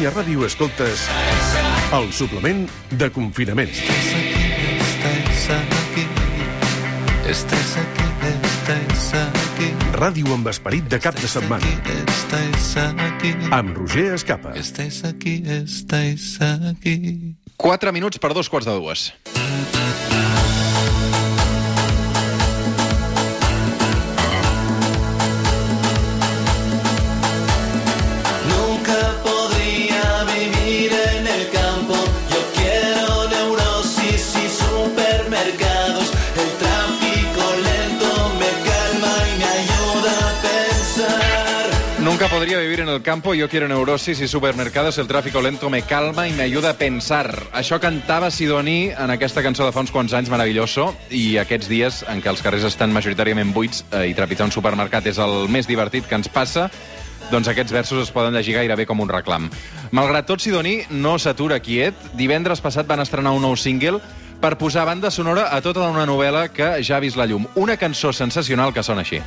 [0.00, 1.00] Catalunya Ràdio escoltes
[1.92, 2.62] el suplement
[2.96, 3.74] de confinament.
[10.00, 11.68] Ràdio amb esperit de cap de setmana.
[12.06, 14.54] Estás aquí, Amb Roger Escapa.
[14.56, 17.36] estáis aquí, estáis aquí.
[17.58, 19.10] 4 minuts per dos quarts de dues.
[42.90, 46.70] El campo, yo quiero neurosis y supermercados, el tráfico lento me calma y me ayuda
[46.70, 47.30] a pensar.
[47.52, 52.00] Això cantava Sidoní en aquesta cançó de fa uns quants anys, maravilloso, i aquests dies
[52.10, 55.70] en què els carrers estan majoritàriament buits eh, i trepitjar un supermercat és el més
[55.70, 56.68] divertit que ens passa,
[57.30, 59.50] doncs aquests versos es poden llegir gairebé com un reclam.
[59.94, 61.94] Malgrat tot, Sidoní no s'atura quiet.
[62.18, 64.00] Divendres passat van estrenar un nou single
[64.40, 67.46] per posar banda sonora a tota una novel·la que ja ha vist la llum.
[67.54, 69.20] Una cançó sensacional que sona així.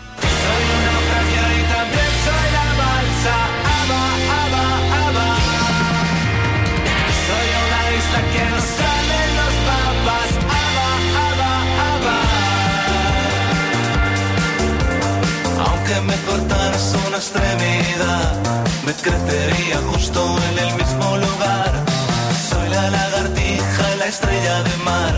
[18.93, 21.71] Me crecería justo en el mismo lugar.
[22.49, 25.13] Soy la lagartija, la estrella de mar.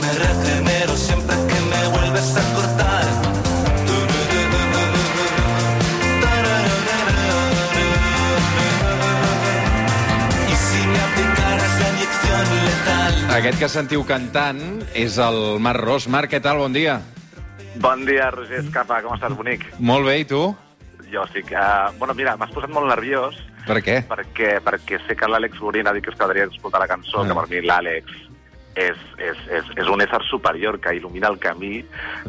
[0.00, 3.04] Me regenero siempre que me vuelves a cortar.
[10.48, 13.36] Y si me aplicaras la inyección letal.
[13.38, 16.08] Aquest que sentiu cantant és el Marc Ros.
[16.08, 16.58] Marc, què tal?
[16.58, 17.00] Bon dia.
[17.80, 19.64] Bon dia, Roger Escapa, com estàs, bonic?
[19.78, 20.42] Molt bé, i tu?
[21.12, 21.54] Jo sí que...
[21.56, 23.36] Uh, bueno, mira, m'has posat molt nerviós
[23.66, 24.00] Per què?
[24.08, 27.26] perquè, perquè sé que l'Àlex Borin ha dit que es quedaria escoltar la cançó, Ah.
[27.28, 28.06] que per mi l'Àlex
[28.74, 31.82] és, és, és, és un ésser superior que il·lumina el camí,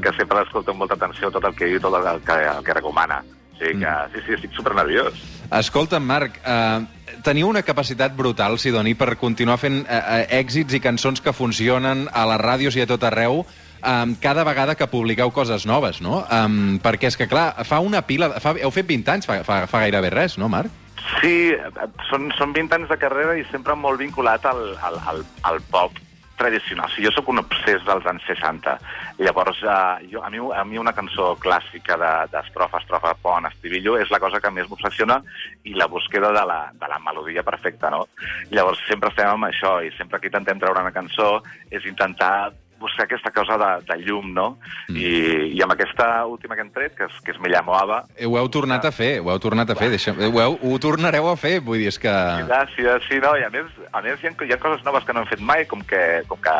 [0.03, 2.73] que sempre l'escolta amb molta atenció tot el que diu, tot el que, el que
[2.75, 3.21] recomana.
[3.53, 4.11] O sigui que, Mm.
[4.13, 5.13] sí, sí, estic super nerviós.
[5.53, 6.81] Escolta'm, Marc, eh,
[7.23, 12.07] teniu una capacitat brutal, Sidoni, per continuar fent eh, eh, èxits i cançons que funcionen
[12.11, 13.45] a les ràdios i a tot arreu,
[13.85, 16.23] um, cada vegada que publiqueu coses noves, no?
[16.31, 18.31] Um, perquè és que, clar, fa una pila...
[18.43, 20.71] Fa, heu fet 20 anys, fa, fa, fa gairebé res, no, Marc?
[21.19, 21.51] Sí,
[22.09, 25.99] són, són 20 anys de carrera i sempre molt vinculat al, al, al, al pop
[26.39, 26.87] tradicional.
[26.89, 28.71] O sigui, jo sóc un obsès dels anys 60.
[29.19, 33.97] Llavors, eh, jo, a, mi, a mi una cançó clàssica de- d'estrofa, estrofa, pont, estribillo,
[34.01, 35.19] és la cosa que més m'obsessiona
[35.69, 38.07] i la búsqueda de la, de la melodia perfecta, no?
[38.49, 41.35] Llavors, sempre estem amb això i sempre que intentem treure una cançó
[41.69, 42.49] és intentar
[42.83, 44.47] buscar aquesta cosa de, de llum, no?
[44.89, 44.99] Mm.
[44.99, 45.11] I,
[45.57, 48.37] I amb aquesta última que hem tret, que és, que és Me llamo Ava, Ho
[48.39, 49.89] heu tornat a fer, ho heu tornat a fer.
[49.93, 52.13] Deixa, ho, heu, ho tornareu a fer, vull dir, és que...
[52.49, 55.15] Gràcies, sí, no, i a més, a més hi, ha, hi ha coses noves que
[55.15, 56.55] no hem fet mai, com que, com que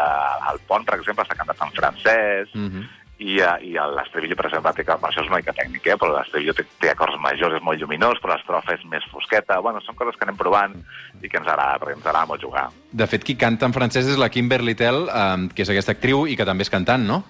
[0.51, 3.02] el pont, per exemple, està cantat en francès, Mm -hmm.
[3.23, 6.55] I, eh, i l'estribillo, per exemple, té, això és una mica tècnic, eh, però l'estribillo
[6.57, 9.61] té, té acords majors, és molt lluminós, però l'estrofa és més fosqueta.
[9.63, 10.75] Bueno, són coses que anem provant
[11.21, 12.67] i que ens agrada, perquè ens agrada molt jugar.
[12.91, 16.27] De fet, qui canta en francès és la Kimberly Tell, um, que és aquesta actriu
[16.27, 17.23] i que també és cantant, no?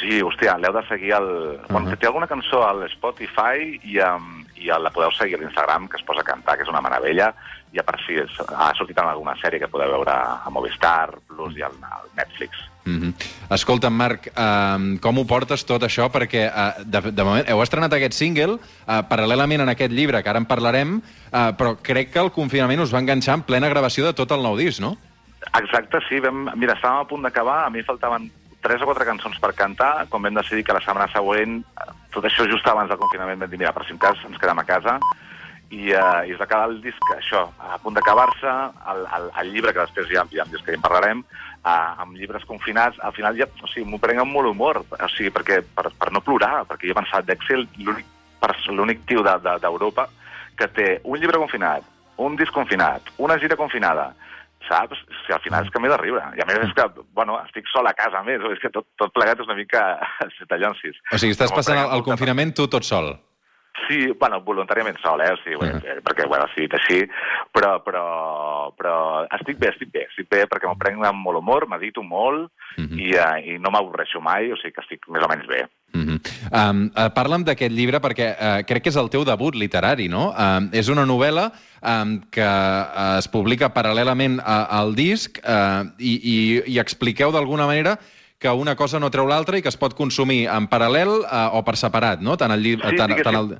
[0.00, 1.28] Sí, hòstia, l'heu de seguir al...
[1.28, 1.72] Uh -huh.
[1.72, 5.98] Bueno, té alguna cançó al Spotify i, um, i la podeu seguir a l'Instagram, que
[5.98, 7.32] es posa a cantar, que és una meravella,
[7.74, 11.56] i a sí, és, ha sortit en alguna sèrie que podeu veure a Movistar Plus
[11.58, 12.56] i al, al Netflix.
[12.84, 13.12] Mm -hmm.
[13.50, 16.10] Escolta'm, Marc, uh, com ho portes tot això?
[16.10, 20.30] Perquè, uh, de, de moment, heu estrenat aquest single, uh, paral·lelament en aquest llibre, que
[20.30, 20.96] ara en parlarem,
[21.32, 24.42] uh, però crec que el confinament us va enganxar en plena gravació de tot el
[24.42, 24.96] nou disc, no?
[25.52, 26.20] Exacte, sí.
[26.20, 28.30] Vam, mira, estàvem a punt d'acabar, a mi faltaven
[28.64, 31.64] tres o quatre cançons per cantar, quan vam decidir que la setmana següent,
[32.14, 34.58] tot això just abans del confinament, vam dir, mira, per si un cas ens quedem
[34.62, 34.98] a casa,
[35.74, 38.50] i, uh, i es va quedar el disc, això, a punt d'acabar-se,
[38.92, 41.24] el, el, el llibre, que després ja, ja, ja en parlarem,
[41.64, 45.08] uh, amb llibres confinats, al final ja, o sigui, m'ho prenc amb molt humor, o
[45.16, 47.66] sigui, perquè, per, per no plorar, perquè jo he pensat d'Excel,
[48.68, 50.08] l'únic tio de- de- d'Europa
[50.56, 51.82] que té un llibre confinat,
[52.22, 54.12] un disc confinat, una gira confinada,
[54.68, 55.00] saps?
[55.24, 56.24] Si al final és que m'he de riure.
[56.38, 58.88] I a més és que, bueno, estic sol a casa, a més, és que tot,
[59.00, 59.84] tot plegat és una mica
[60.40, 60.98] setallonsis.
[61.12, 63.14] O sigui, estàs passant prenc el, el confinament tu tot sol.
[63.88, 65.32] Sí, bueno, voluntàriament sol, eh?
[65.32, 65.82] O sigui, uh Mhm.
[65.82, 66.02] -huh.
[66.06, 67.08] perquè, bueno, sí, així,
[67.52, 71.68] però, però, però estic bé, estic bé, estic bé perquè m'ho prenc amb molt humor,
[71.68, 72.98] medito molt Mhm.
[72.98, 75.66] i, uh, i no m'avorreixo mai, o sigui que estic més o menys bé.
[75.92, 76.70] Mm -hmm.
[76.70, 80.32] um, uh, parla'm d'aquest llibre perquè uh, crec que és el teu debut literari, no?
[80.36, 86.14] Um, és una novel·la um, que uh, es publica paral·lelament a, al disc uh, i,
[86.22, 87.98] i, i expliqueu d'alguna manera
[88.44, 91.62] que una cosa no treu l'altra i que es pot consumir en paral·lel uh, o
[91.64, 92.36] per separat, no?
[92.36, 92.90] Tant el llibre...
[92.92, 93.30] Sí, tant, diguéssim.
[93.30, 93.54] tant el...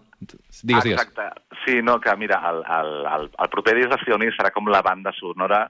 [0.61, 1.01] Digues, digues.
[1.01, 1.31] Exacte.
[1.65, 4.83] Sí, no, que mira, el, el, el, el proper Dies de Sioní serà com la
[4.85, 5.63] banda sonora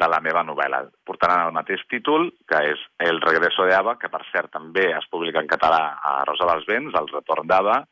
[0.00, 0.80] de la meva novel·la.
[1.04, 5.04] Portaran el mateix títol, que és El regreso de Ava, que per cert també es
[5.12, 7.82] publica en català a Rosa dels Vents, El retorn d'Ava,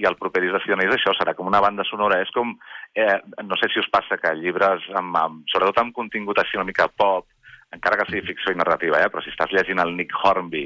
[0.00, 2.22] i el proper Dies de Sioní és això, serà com una banda sonora.
[2.24, 2.56] És com,
[2.96, 6.68] eh, no sé si us passa que llibres, amb, amb, sobretot amb contingut així una
[6.72, 7.28] mica pop,
[7.74, 9.10] encara que sigui ficció i narrativa, eh?
[9.10, 10.64] però si estàs llegint el Nick Hornby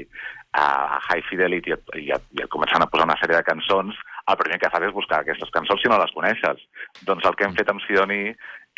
[0.59, 3.47] a High Fidelity i, et, i, et, i et començant a posar una sèrie de
[3.47, 3.97] cançons,
[4.31, 6.65] el primer que fas és buscar aquestes cançons si no les coneixes.
[7.07, 8.23] Doncs el que hem fet amb Sidoni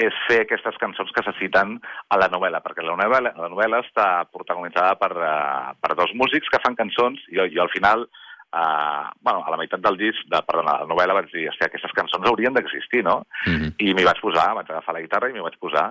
[0.02, 1.76] és fer aquestes cançons que se citen
[2.10, 6.50] a la novel·la, perquè la novel·la, la novel·la està protagonitzada per, uh, per dos músics
[6.50, 8.08] que fan cançons i, i al final
[8.54, 11.96] Uh, bueno, a la meitat del disc, de, perdona, la novel·la vaig dir, hòstia, aquestes
[11.98, 13.24] cançons haurien d'existir, no?
[13.48, 13.72] Mm -hmm.
[13.82, 15.88] I m'hi vaig posar, vaig agafar la guitarra i m'hi vaig posar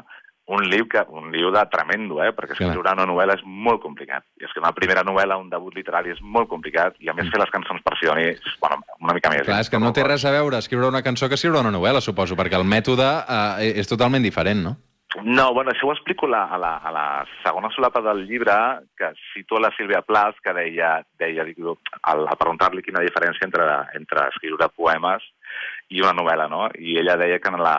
[0.47, 2.33] un liu, que, un liu de tremendo, eh?
[2.35, 4.25] perquè escriure una novel·la és molt complicat.
[4.41, 7.31] I és que una primera novel·la, un debut literari, és molt complicat, i a més
[7.31, 9.47] fer les cançons per Sidoni és bueno, una mica més.
[9.47, 12.03] Clar, és que no té res a veure escriure una cançó que escriure una novel·la,
[12.03, 14.75] suposo, perquè el mètode uh, és totalment diferent, no?
[15.21, 17.05] No, bueno, això ho explico la, a, la, a la
[17.43, 18.55] segona solapa del llibre,
[18.97, 23.67] que situa la Sílvia Plath, que deia, deia al, a preguntar-li quina diferència entre,
[23.99, 25.27] entre escriure poemes
[25.93, 26.69] i una novel·la, no?
[26.79, 27.77] I ella deia que en, la,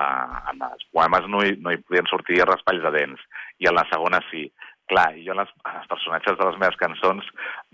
[0.51, 3.25] en els poemes no hi, no hi podien sortir raspalls de dents,
[3.61, 4.47] i en la segona sí.
[4.91, 7.27] Clar, i jo en els, en els personatges de les meves cançons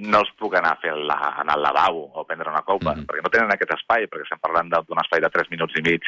[0.06, 3.00] no els puc anar a fer la, en el lavabo o prendre una copa, mm
[3.00, 3.08] -hmm.
[3.10, 6.04] perquè no tenen aquest espai, perquè estem parlant d'un espai de 3 minuts i mig.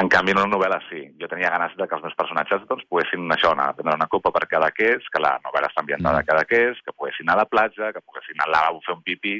[0.00, 1.02] En canvi, en una novel·la sí.
[1.20, 4.06] Jo tenia ganes de que els meus personatges doncs, poguessin això, anar a prendre una
[4.06, 7.50] copa per Cadaqués, que la novel·la està ambientada a Cadaqués, que poguessin anar a la
[7.52, 9.34] platja, que poguessin anar al lavabo a fer un pipí,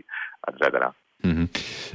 [0.51, 0.91] etc.
[1.23, 1.49] Mm -hmm.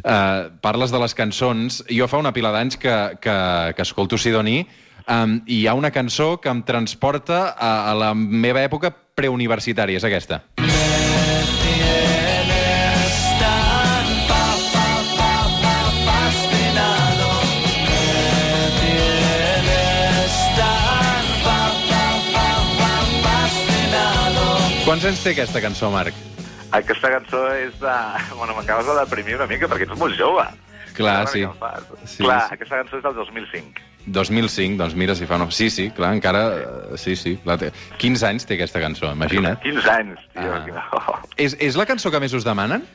[0.03, 1.83] uh, parles de les cançons.
[1.89, 4.67] Jo fa una pila d'anys que, que, que escolto Sidoní
[5.07, 9.97] um, i hi ha una cançó que em transporta a, a la meva època preuniversitària,
[9.97, 10.43] és aquesta.
[24.87, 26.36] Quants anys té aquesta cançó, Marc?
[26.75, 27.97] Aquesta cançó és de...
[28.35, 30.45] Bueno, m'acabes de deprimir una mica, perquè ets molt jove.
[30.97, 31.43] Clar, sí.
[32.05, 32.55] Sí, Clar, sí.
[32.57, 33.85] aquesta cançó és del 2005.
[34.07, 35.37] 2005, doncs mira si fa...
[35.39, 35.49] No...
[35.51, 36.43] Sí, sí, clar, encara...
[36.99, 37.37] Sí, sí.
[37.45, 37.71] La té.
[38.01, 39.59] 15 anys té aquesta cançó, imagina't.
[39.63, 40.55] 15 anys, tio.
[40.75, 41.19] Ah.
[41.37, 42.85] És, és la cançó que més us demanen?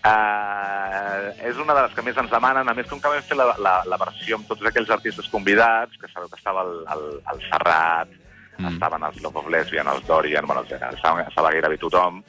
[0.00, 3.36] Uh, és una de les que més ens demanen, a més com que vam fer
[3.36, 7.06] la, la, la versió amb tots aquells artistes convidats, que sabeu que estava el, el,
[7.34, 8.16] el Serrat,
[8.60, 8.74] Mm.
[8.74, 12.20] estaven els Love of Lesbian, els Dorian, bueno, estava, estava gairebé tothom,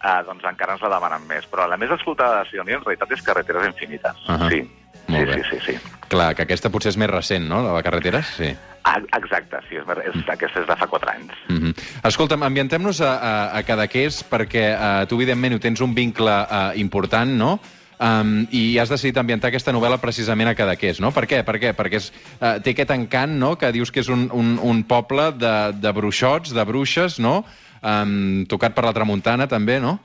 [0.00, 1.46] uh, doncs encara ens la demanen més.
[1.50, 4.26] Però la més escoltada de Sidoni en realitat és Carreteres Infinites.
[4.26, 4.50] Ahà.
[4.50, 4.64] Sí,
[5.08, 5.42] Molt sí, bé.
[5.42, 5.96] sí, sí, sí.
[6.10, 8.30] Clar, que aquesta potser és més recent, no?, la de carreteres?
[8.36, 8.50] Sí.
[8.88, 11.34] Ah, exacte, sí, és, és, aquesta és de fa 4 anys.
[11.48, 11.90] Mm -hmm.
[12.08, 16.72] Escolta'm, ambientem-nos a, a, a Cadaqués perquè uh, tu, evidentment, ho tens un vincle uh,
[16.74, 17.60] important, no?,
[18.00, 21.10] Um, i has decidit ambientar aquesta novel·la precisament a Cadaqués, no?
[21.12, 21.42] Per què?
[21.44, 21.74] Per què?
[21.76, 22.06] Perquè és,
[22.40, 25.92] uh, té aquest encant, no?, que dius que és un, un, un poble de, de
[25.92, 27.44] bruixots, de bruixes, no?,
[27.82, 29.98] um, tocat per la tramuntana, també, no?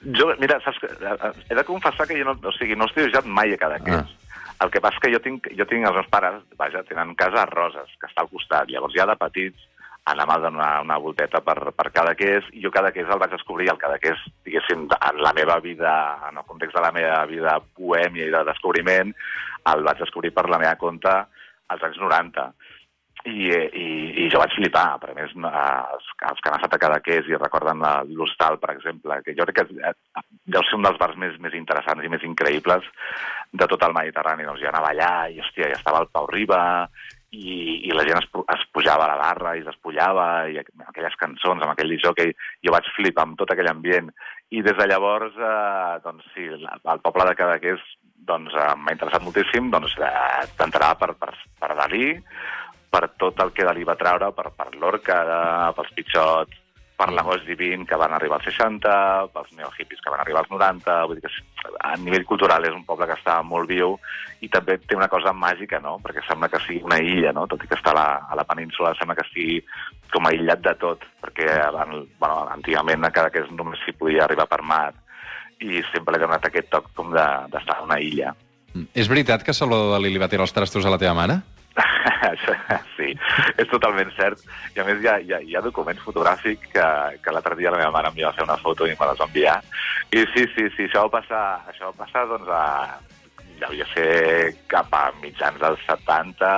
[0.00, 3.04] Jo, mira, saps que, eh, he de confessar que jo no, o sigui, no estic
[3.04, 4.00] viatjat mai a Cadaqués.
[4.00, 4.38] Ah.
[4.64, 7.42] El que passa és que jo tinc, jo tinc els meus pares, vaja, tenen casa
[7.42, 8.68] a Roses, que està al costat.
[8.68, 9.68] Llavors ja de petits
[10.10, 13.80] anàvem a donar una volteta per, per Cadaqués, i jo Cadaqués el vaig descobrir, el
[13.80, 15.92] Cadaqués, diguéssim, en la meva vida,
[16.28, 19.12] en el context de la meva vida bohèmia i de descobriment,
[19.72, 21.12] el vaig descobrir per la meva compte
[21.70, 22.48] als anys 90.
[23.28, 23.86] I, i,
[24.24, 25.50] i jo vaig flipar, però a més eh,
[25.94, 27.82] els, els que han estat a Cadaqués i recorden
[28.16, 29.92] l'Hostal, per exemple, que jo crec que eh,
[30.48, 32.86] deu ser un dels bars més, més interessants i més increïbles
[33.52, 34.46] de tot el Mediterrani.
[34.48, 36.62] Doncs jo anava allà i, hòstia, ja estava el Pau Riba
[37.36, 40.88] i, i la gent es, es pujava a la barra i es despullava i aqu-
[40.88, 42.32] aquelles cançons amb aquell jockey,
[42.64, 44.08] jo vaig flipar amb tot aquell ambient.
[44.50, 47.84] I des de llavors, eh, doncs sí, el poble de Cadaqués
[48.30, 52.14] doncs, eh, m'ha interessat moltíssim, doncs eh, t'entrava per, per, per Dalí,
[52.90, 55.20] per tot el que Dalí va treure, per, per l'Orca,
[55.76, 56.56] pels pitxots,
[57.00, 58.90] per l'agost divin que van arribar als 60,
[59.32, 62.82] pels neohippies que van arribar als 90, vull dir que a nivell cultural és un
[62.84, 63.94] poble que està molt viu
[64.44, 67.64] i també té una cosa màgica, no?, perquè sembla que sigui una illa, no?, tot
[67.64, 69.62] i que està a la, a la península, sembla que estigui
[70.12, 74.60] com aïllat de tot, perquè abans, bueno, antigament a Cadaqués només s'hi podia arribar per
[74.60, 74.90] mar
[75.60, 78.34] i sempre li ha donat aquest toc com de- d'estar de, a una illa.
[78.92, 81.40] És veritat que Salvador Dalí li va tirar els trastos a la teva mare?
[82.96, 83.12] Sí,
[83.60, 84.42] és totalment cert.
[84.74, 86.86] I a més hi ha, hi ha, hi ha documents fotogràfics que,
[87.22, 89.28] que l'altre dia la meva mare em va fer una foto i me les va
[89.30, 89.56] enviar.
[90.10, 92.98] I sí, sí, sí, això va passar, això va passar doncs, a,
[93.60, 94.10] devia ser
[94.70, 96.52] cap a mitjans dels 70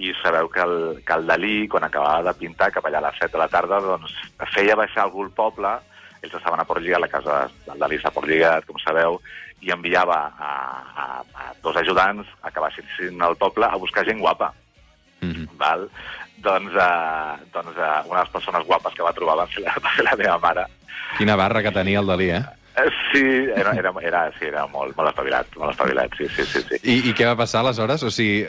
[0.00, 3.18] i sabeu que el, que el Dalí, quan acabava de pintar cap allà a les
[3.20, 4.14] 7 de la tarda, doncs
[4.54, 5.74] feia baixar algú al poble
[6.22, 9.18] ells estaven a Port Lligat, la casa del Dalí està a Port Lligat, com sabeu,
[9.62, 10.50] i enviava a,
[11.02, 14.52] a, a dos ajudants a que baixessin al poble a buscar gent guapa.
[15.22, 15.46] Mhm.
[15.58, 15.86] Val?
[16.42, 19.76] Doncs, uh, doncs uh, una de les persones guapes que va trobar va ser la,
[19.84, 20.66] va ser la meva mare.
[21.18, 22.42] Quina barra que tenia el Dalí, eh?
[22.74, 23.22] Eh, Sí,
[23.54, 26.62] era, era, era, sí, era molt, molt espavilat, molt espavilat, sí, sí, sí.
[26.64, 26.78] sí.
[26.82, 28.02] I, I què va passar aleshores?
[28.02, 28.46] O sigui,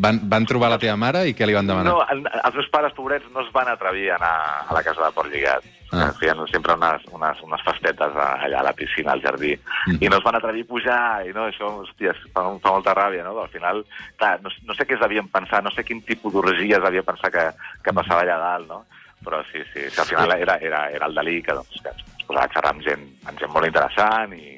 [0.00, 1.92] van, van trobar la teva mare i què li van demanar?
[1.92, 4.32] No, els meus pares, pobrets, no es van atrevir a anar
[4.64, 5.68] a la casa de Port Lligat.
[5.90, 6.08] Ah.
[6.08, 6.12] Ah.
[6.18, 9.54] Feien sempre unes, unes, unes festetes allà a la piscina, al jardí,
[9.86, 9.98] Mhm.
[10.00, 13.24] i no es van atrevir a pujar, i no, això, hòstia, fa, fa molta ràbia,
[13.24, 13.38] no?
[13.40, 13.84] Al final,
[14.16, 17.30] clar, no, no sé què es devien pensar, no sé quin tipus d'orgies devia pensar
[17.32, 17.50] que,
[17.82, 18.84] que passava allà dalt, no?
[19.24, 22.24] Però sí, sí, sí al final era, era, era el Dalí que, doncs, que ens
[22.26, 24.57] posava a xerrar amb gent, amb gent molt interessant i,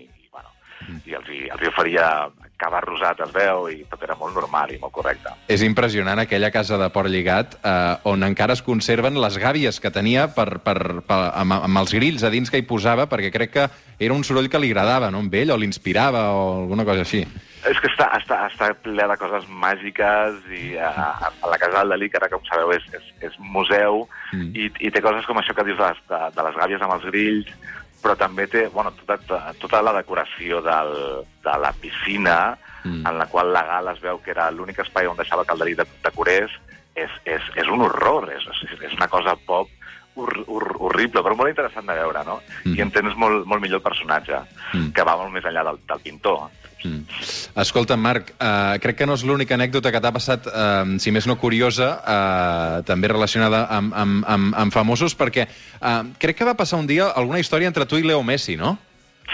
[0.81, 2.07] i, bueno, i els, hi, els hi oferia
[2.61, 5.33] cava rosat, es veu, i tot era molt normal i molt correcte.
[5.49, 9.93] És impressionant aquella casa de Port Lligat eh, on encara es conserven les gàbies que
[9.95, 13.55] tenia per, per, per, amb, amb els grills a dins que hi posava, perquè crec
[13.55, 13.69] que
[13.99, 17.25] era un soroll que li agradava, no?, amb ell, o l'inspirava, o alguna cosa així.
[17.69, 21.81] És que està, està, està ple de coses màgiques i a, a, a la casa
[21.81, 24.41] del Dalí, que ara, com sabeu, és, és, és museu, Mm.
[24.41, 24.51] mm.
[24.55, 27.07] i, i té coses com això que dius de, de, de les gàbies amb els
[27.09, 27.49] grills,
[28.03, 29.19] però també té bueno, tota,
[29.61, 33.07] tota- la decoració del, de la piscina, Mm.
[33.07, 35.59] en la qual la gala es veu que era l'únic espai on deixava que el
[35.59, 36.51] Dalí de- decorés,
[36.95, 38.43] és, és, és un horror, és,
[38.81, 39.69] és una cosa pop
[40.17, 42.41] hor, hor, horrible, però molt interessant de veure, no?
[42.65, 42.79] Mm.
[42.79, 44.41] I entens molt, molt millor el personatge,
[44.73, 44.79] Mm.
[44.79, 44.93] mm.
[44.95, 46.49] que va molt més enllà del, del pintor.
[46.85, 47.03] Mm.
[47.61, 51.27] Escolta, Marc, uh, crec que no és l'única anècdota que t'ha passat, uh, si més
[51.29, 56.57] no curiosa, uh, també relacionada amb, amb, amb, amb famosos, perquè uh, crec que va
[56.57, 58.79] passar un dia alguna història entre tu i Leo Messi, no?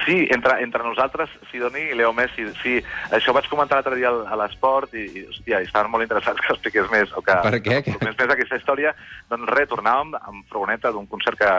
[0.05, 2.77] Sí, entre, entre nosaltres, Sidoni i Leo Messi, sí.
[3.15, 6.43] Això ho vaig comentar l'altre dia a l'esport i, i, hòstia, i estaven molt interessats
[6.43, 7.13] que expliqués més.
[7.17, 7.81] O que, Per què?
[7.87, 8.93] Que més, més aquesta història.
[9.33, 11.53] Doncs res, tornàvem amb furgoneta d'un concert que,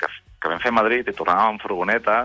[0.00, 0.10] que,
[0.42, 2.18] que vam fer a Madrid i tornàvem amb furgoneta.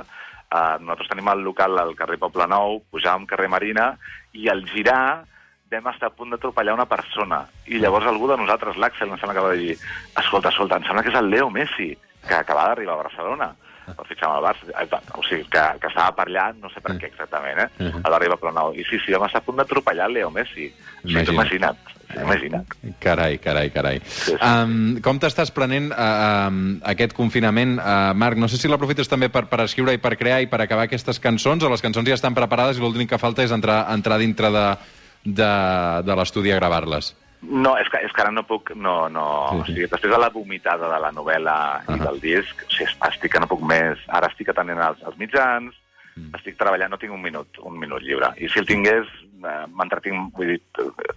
[0.49, 3.91] Uh, nosaltres tenim el local al carrer Poble Nou, pujàvem carrer Marina
[4.33, 5.21] i al girar
[5.69, 7.43] vam estar a punt d'atropellar una persona.
[7.69, 9.75] I llavors algú de nosaltres, l'Àxel, em sembla que va dir
[10.17, 11.91] escolta, escolta, em sembla que és el Leo Messi,
[12.25, 13.51] que acaba d'arribar a Barcelona
[13.97, 14.63] per fitxar amb el Barça.
[14.69, 17.69] Eh, O sigui, que, que estava per allà, no sé per què exactament, eh?
[17.79, 18.01] Uh -huh.
[18.03, 18.73] A l'arriba a Planau.
[18.73, 20.67] I sí, sí, vam estar a punt d'atropellar el Leo Messi.
[21.03, 21.33] O sigui, Imagina't.
[21.35, 21.77] imagina't.
[22.09, 22.65] Sí, imagina't.
[22.99, 23.99] Carai, carai, carai.
[24.05, 24.37] Sí, sí.
[24.41, 27.77] Um, com t'estàs prenent uh, um, aquest confinament?
[27.79, 30.59] Uh, Marc, no sé si l'aprofites també per, per escriure i per crear i per
[30.61, 33.85] acabar aquestes cançons, o les cançons ja estan preparades i l'únic que falta és entrar,
[33.93, 34.77] entrar dintre de,
[35.23, 37.15] de, de l'estudi a gravar-les.
[37.41, 38.73] No, és que, és que ara no puc...
[38.75, 39.25] No, no.
[39.49, 39.61] Sí, Sí.
[39.61, 42.03] O sigui, després de la vomitada de la novel·la i Ahà.
[42.09, 44.01] del disc, o sigui, estic que no puc més.
[44.07, 45.75] Ara estic atenent els, els mitjans,
[46.19, 46.35] Mm.
[46.35, 48.31] estic treballant, no tinc un minut, un minut lliure.
[48.43, 49.07] I si el tingués,
[49.39, 50.33] eh, m'entretinc...
[50.35, 50.57] Vull dir,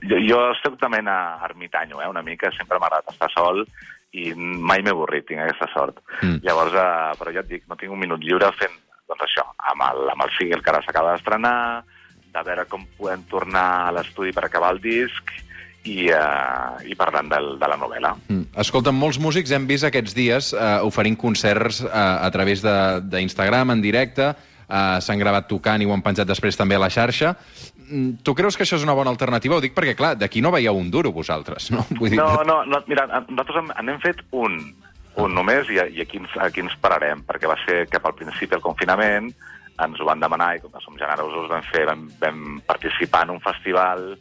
[0.07, 1.17] jo, jo soc també a
[1.49, 3.64] ermitanyo, eh, una mica, sempre m'ha agradat estar sol
[4.12, 5.99] i mai m'he avorrit, tinc aquesta sort.
[6.21, 6.43] Mm.
[6.45, 8.76] Llavors, eh, però ja et dic, no tinc un minut lliure fent,
[9.09, 11.57] doncs això, amb el, amb el single que ara s'acaba d'estrenar,
[12.33, 15.33] de veure com podem tornar a l'estudi per acabar el disc
[15.85, 18.15] i, eh, i parlant del, de la novel·la.
[18.29, 18.45] Mm.
[18.62, 21.91] Escolta, molts músics hem vist aquests dies uh, oferint concerts uh,
[22.23, 26.57] a través de- d'Instagram, en directe, uh, s'han gravat tocant i ho han penjat després
[26.57, 27.35] també a la xarxa.
[27.89, 29.57] Mm, Tu creus que això és una bona alternativa?
[29.57, 31.85] Ho dic perquè, clar, d'aquí no veieu un duro, vosaltres, no?
[31.99, 34.61] Vull dir, No, no, no mira, nosaltres en- n'hem fet un,
[35.17, 38.55] un només, i, i aquí, ens, aquí ens pararem, perquè va ser cap al principi
[38.55, 39.33] del confinament,
[39.83, 43.31] ens ho van demanar, i com que som generosos vam, fer, vam, vam participar en
[43.35, 44.12] un festival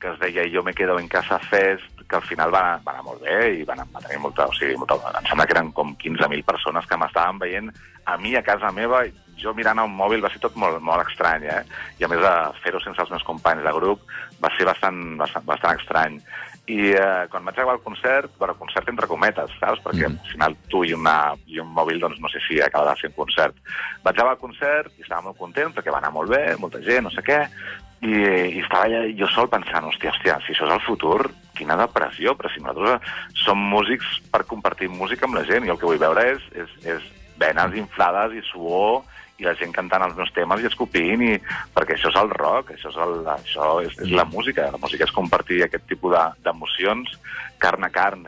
[0.00, 3.04] que es deia Yo me quedo en casa fest, que al final va, va anar
[3.04, 4.98] molt bé i va, anar, va tenir molta, o sigui, molta...
[5.10, 7.72] Em sembla que eren com 15.000 persones que m'estaven veient
[8.06, 9.02] a mi a casa meva,
[9.40, 11.62] jo mirant un mòbil va ser tot molt, molt estrany, eh?
[12.00, 14.04] I a més de fer-ho sense els meus companys de grup
[14.42, 16.20] va ser bastant, bastant, bastant estrany.
[16.66, 19.80] I eh, quan vaig acabar el concert, bueno, concert entre cometes, saps?
[19.84, 20.18] Perquè Mhm.
[20.18, 23.10] al final tu i, una, i un mòbil, doncs no sé si acaba de ser
[23.10, 23.54] un concert.
[24.02, 27.04] Vaig acabar el concert i estava molt content perquè va anar molt bé, molta gent,
[27.04, 27.46] no sé què,
[28.02, 31.76] i, i estava allà jo sol pensant, hòstia, hòstia, si això és el futur, quina
[31.76, 33.00] depressió, però si nosaltres
[33.44, 36.68] som músics per compartir música amb la gent, i el que vull veure és, és,
[36.84, 37.02] és
[37.38, 39.02] venes inflades i suor,
[39.38, 41.34] i la gent cantant els meus temes i escopint, i,
[41.74, 45.04] perquè això és el rock, això és, el, això és, és la música, la música
[45.04, 47.10] és compartir aquest tipus de- d'emocions,
[47.58, 48.24] carn a carn.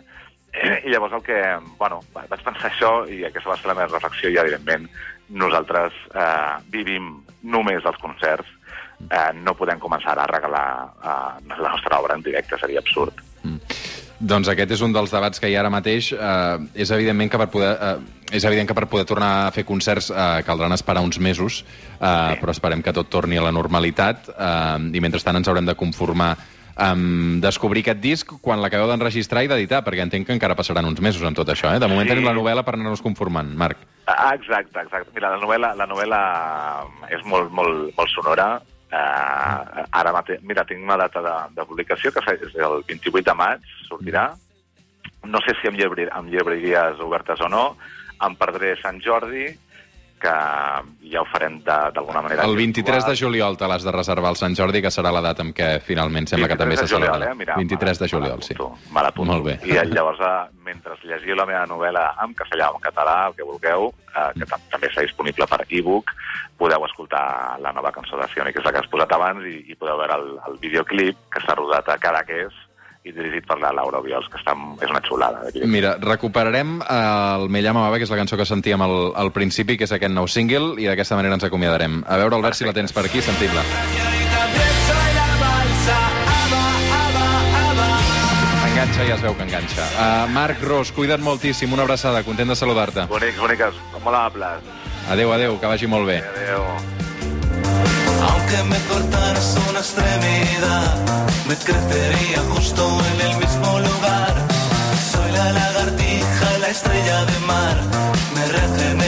[0.52, 1.38] Eh, I llavors el que,
[1.78, 4.88] bueno, va- vaig pensar això i aquesta va ser la meva reflexió i, evidentment,
[5.30, 8.48] nosaltres eh, vivim només els concerts,
[9.08, 10.68] eh, no podem començar a regalar
[11.04, 13.24] eh, la nostra obra en directe, seria absurd.
[14.18, 16.08] Doncs aquest és un dels debats que hi ha ara mateix.
[16.12, 19.64] Uh, és, evidentment que per poder, uh, és evident que per poder tornar a fer
[19.64, 21.62] concerts uh, caldran esperar uns mesos,
[22.00, 22.40] uh, Sí.
[22.42, 26.36] però esperem que tot torni a la normalitat uh, i mentrestant ens haurem de conformar
[26.78, 31.00] amb descobrir aquest disc quan l'acabeu d'enregistrar i d'editar, perquè entenc que encara passaran uns
[31.02, 31.72] mesos amb tot això.
[31.74, 31.80] Eh?
[31.82, 32.12] De moment Sí.
[32.14, 33.78] tenim la novel·la per anar-nos conformant, Marc.
[34.06, 35.10] Ah, exacte, exacte.
[35.14, 36.20] Mira, la novel·la, la novel·la
[37.10, 38.60] és molt, molt, molt sonora.
[38.88, 43.34] Uh, ara mateix, mira, tinc una data de, de publicació que és el 28 de
[43.34, 44.30] maig, sortirà.
[45.26, 47.76] No sé si amb, llibrer, amb llibreries obertes o no.
[48.26, 49.46] Em perdré Sant Jordi,
[50.18, 50.34] que
[51.12, 52.44] ja ho farem d'alguna manera.
[52.44, 55.44] El 23 de juliol te l'has de reservar al Sant Jordi, que serà la data
[55.46, 57.32] en què finalment sembla que també 23 se de juliol, celebra.
[57.32, 57.38] Eh?
[57.38, 58.58] Mira, 23 de juliol, sí.
[58.94, 59.32] Me l'apunto.
[59.32, 59.56] Molt bé.
[59.70, 63.38] I eh, llavors, eh, mentre llegiu la meva novel·la en castellà o en català, el
[63.38, 66.14] que vulgueu, eh, que tam també està disponible per e-book,
[66.58, 67.24] podeu escoltar
[67.62, 70.02] la nova cançó de Fioni, que és la que has posat abans, i, i podeu
[70.02, 72.64] veure el, el videoclip que s'ha rodat a Cadaqués
[73.08, 75.48] i dirigit per la Laura Obiols, que està, és una xulada.
[75.64, 76.98] Mira, recuperarem eh,
[77.38, 79.94] el Me llama Baba, que és la cançó que sentíem al, al principi, que és
[79.96, 82.02] aquest nou single, i d'aquesta manera ens acomiadarem.
[82.06, 83.64] A veure, Albert, si la tens per aquí, sentim-la.
[88.68, 89.88] Enganxa, ja es veu que enganxa.
[89.96, 93.08] Uh, Marc Ros, cuida't moltíssim, una abraçada, content de saludar-te.
[93.10, 94.70] Bonics, boniques, molt amables.
[95.08, 96.22] Adéu, adéu, que vagi molt bé.
[96.36, 96.97] Adéu.
[98.20, 100.96] Aunque me cortaras una extremidad,
[101.48, 102.82] me crecería justo
[103.12, 104.34] en el mismo lugar.
[105.12, 107.76] Soy la lagartija, la estrella de mar,
[108.34, 109.07] me regenero